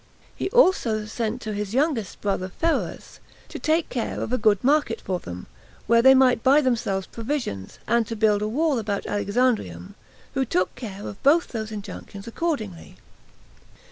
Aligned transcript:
He 0.35 0.49
also 0.49 1.05
sent 1.05 1.41
to 1.41 1.53
his 1.53 1.75
youngest 1.75 2.21
brother 2.21 2.49
Pheroas, 2.49 3.19
to 3.49 3.59
take 3.59 3.87
care 3.89 4.19
of 4.19 4.33
a 4.33 4.37
good 4.39 4.63
market 4.63 4.99
for 4.99 5.19
them, 5.19 5.45
where 5.85 6.01
they 6.01 6.15
might 6.15 6.41
buy 6.41 6.59
themselves 6.59 7.05
provisions, 7.05 7.77
and 7.87 8.07
to 8.07 8.15
build 8.15 8.41
a 8.41 8.47
wall 8.47 8.79
about 8.79 9.03
Alexandrium; 9.05 9.93
who 10.33 10.43
took 10.43 10.73
care 10.73 11.05
of 11.07 11.21
both 11.21 11.49
those 11.49 11.71
injunctions 11.71 12.25
accordingly. 12.25 12.97